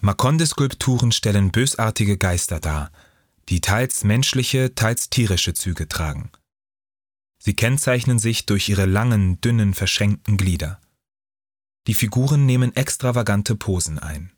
Makonde-Skulpturen 0.00 1.10
stellen 1.10 1.50
bösartige 1.50 2.18
Geister 2.18 2.60
dar, 2.60 2.92
die 3.48 3.60
teils 3.60 4.04
menschliche, 4.04 4.74
teils 4.74 5.10
tierische 5.10 5.54
Züge 5.54 5.88
tragen. 5.88 6.30
Sie 7.38 7.54
kennzeichnen 7.54 8.18
sich 8.18 8.46
durch 8.46 8.68
ihre 8.68 8.86
langen, 8.86 9.40
dünnen, 9.40 9.74
verschränkten 9.74 10.36
Glieder. 10.36 10.80
Die 11.86 11.94
Figuren 11.94 12.46
nehmen 12.46 12.76
extravagante 12.76 13.56
Posen 13.56 13.98
ein. 13.98 14.32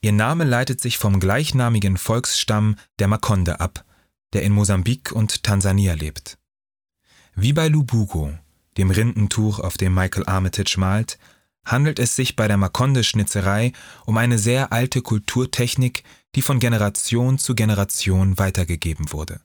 Ihr 0.00 0.12
Name 0.12 0.44
leitet 0.44 0.80
sich 0.80 0.98
vom 0.98 1.20
gleichnamigen 1.20 1.96
Volksstamm 1.96 2.76
der 2.98 3.08
Makonde 3.08 3.60
ab, 3.60 3.84
der 4.32 4.42
in 4.42 4.52
Mosambik 4.52 5.12
und 5.12 5.42
Tansania 5.42 5.94
lebt. 5.94 6.38
Wie 7.34 7.52
bei 7.52 7.68
Lubugo, 7.68 8.36
dem 8.76 8.90
Rindentuch, 8.90 9.58
auf 9.58 9.76
dem 9.76 9.94
Michael 9.94 10.26
Armitage 10.26 10.76
malt, 10.78 11.18
handelt 11.64 11.98
es 11.98 12.16
sich 12.16 12.36
bei 12.36 12.48
der 12.48 12.56
Makonde-Schnitzerei 12.56 13.72
um 14.06 14.16
eine 14.16 14.38
sehr 14.38 14.72
alte 14.72 15.02
Kulturtechnik, 15.02 16.04
die 16.34 16.42
von 16.42 16.58
Generation 16.58 17.38
zu 17.38 17.54
Generation 17.54 18.38
weitergegeben 18.38 19.12
wurde. 19.12 19.40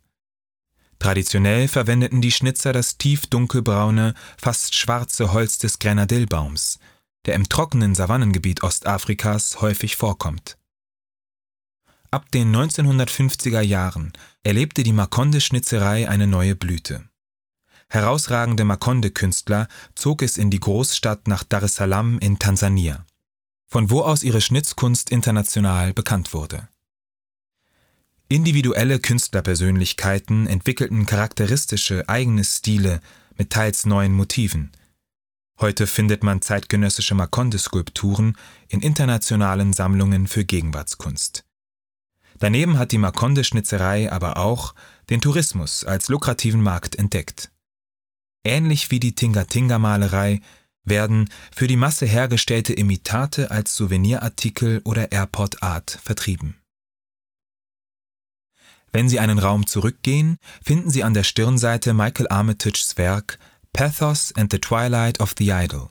Traditionell 0.99 1.67
verwendeten 1.67 2.21
die 2.21 2.31
Schnitzer 2.31 2.73
das 2.73 2.97
tief 2.97 3.27
dunkelbraune, 3.27 4.15
fast 4.37 4.75
schwarze 4.75 5.31
Holz 5.31 5.59
des 5.59 5.79
Grenadillbaums, 5.79 6.79
der 7.25 7.35
im 7.35 7.49
trockenen 7.49 7.93
Savannengebiet 7.93 8.63
Ostafrikas 8.63 9.61
häufig 9.61 9.95
vorkommt. 9.95 10.57
Ab 12.09 12.31
den 12.31 12.55
1950er 12.55 13.61
Jahren 13.61 14.13
erlebte 14.43 14.83
die 14.83 14.93
Makonde-Schnitzerei 14.93 16.09
eine 16.09 16.25
neue 16.25 16.55
Blüte. 16.55 17.03
Herausragende 17.89 18.65
Makonde-Künstler 18.65 19.67
zog 19.95 20.21
es 20.21 20.37
in 20.37 20.49
die 20.49 20.59
Großstadt 20.59 21.27
nach 21.27 21.43
Dar 21.43 21.63
es 21.63 21.75
Salaam 21.75 22.19
in 22.19 22.37
Tansania, 22.37 23.05
von 23.65 23.89
wo 23.89 24.01
aus 24.01 24.23
ihre 24.23 24.41
Schnitzkunst 24.41 25.09
international 25.09 25.93
bekannt 25.93 26.33
wurde. 26.33 26.67
Individuelle 28.29 28.99
Künstlerpersönlichkeiten 28.99 30.47
entwickelten 30.47 31.05
charakteristische 31.05 32.09
eigene 32.09 32.43
Stile 32.43 32.99
mit 33.37 33.51
teils 33.51 33.85
neuen 33.85 34.13
Motiven. 34.13 34.73
Heute 35.61 35.87
findet 35.87 36.23
man 36.23 36.41
zeitgenössische 36.41 37.15
Makonde-Skulpturen 37.15 38.35
in 38.67 38.81
internationalen 38.81 39.71
Sammlungen 39.71 40.27
für 40.27 40.43
Gegenwartskunst. 40.43 41.45
Daneben 42.37 42.77
hat 42.77 42.91
die 42.91 42.97
Makonde-Schnitzerei 42.97 44.11
aber 44.11 44.37
auch 44.37 44.75
den 45.09 45.21
Tourismus 45.21 45.85
als 45.85 46.09
lukrativen 46.09 46.61
Markt 46.61 46.97
entdeckt. 46.97 47.49
Ähnlich 48.47 48.91
wie 48.91 49.01
die 49.01 49.13
Tinga-Tinga-Malerei 49.13 50.39
werden 50.85 51.29
für 51.53 51.67
die 51.67 51.75
Masse 51.75 52.05
hergestellte 52.05 52.71
Imitate 52.71 53.51
als 53.51 53.75
Souvenirartikel 53.75 54.79
oder 54.85 55.11
Airport 55.11 55.61
Art 55.61 55.99
vertrieben. 56.01 56.55
Wenn 58.93 59.09
Sie 59.09 59.19
einen 59.19 59.37
Raum 59.37 59.67
zurückgehen, 59.67 60.37
finden 60.63 60.89
Sie 60.89 61.03
an 61.03 61.13
der 61.13 61.23
Stirnseite 61.23 61.93
Michael 61.93 62.29
Armitages 62.29 62.97
Werk 62.97 63.37
Pathos 63.73 64.31
and 64.37 64.49
the 64.49 64.59
Twilight 64.59 65.19
of 65.19 65.35
the 65.37 65.49
Idol. 65.49 65.89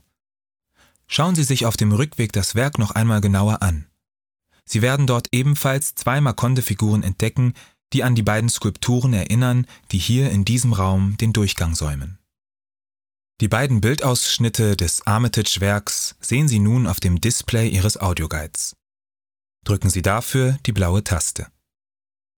Schauen 1.06 1.34
Sie 1.34 1.44
sich 1.44 1.66
auf 1.66 1.76
dem 1.76 1.92
Rückweg 1.92 2.32
das 2.32 2.54
Werk 2.54 2.78
noch 2.78 2.92
einmal 2.92 3.20
genauer 3.20 3.60
an. 3.60 3.84
Sie 4.64 4.80
werden 4.80 5.06
dort 5.06 5.28
ebenfalls 5.30 5.94
zwei 5.94 6.22
Makonde-Figuren 6.22 7.02
entdecken, 7.02 7.52
die 7.92 8.02
an 8.02 8.14
die 8.14 8.22
beiden 8.22 8.48
Skulpturen 8.48 9.12
erinnern, 9.12 9.66
die 9.92 9.98
hier 9.98 10.30
in 10.30 10.46
diesem 10.46 10.72
Raum 10.72 11.18
den 11.18 11.34
Durchgang 11.34 11.74
säumen. 11.74 12.18
Die 13.42 13.48
beiden 13.48 13.82
Bildausschnitte 13.82 14.78
des 14.78 15.06
Armitage-Werks 15.06 16.16
sehen 16.20 16.48
Sie 16.48 16.58
nun 16.58 16.86
auf 16.86 17.00
dem 17.00 17.20
Display 17.20 17.68
Ihres 17.68 17.98
Audioguides. 18.00 18.74
Drücken 19.62 19.90
Sie 19.90 20.00
dafür 20.00 20.56
die 20.64 20.72
blaue 20.72 21.04
Taste. 21.04 21.48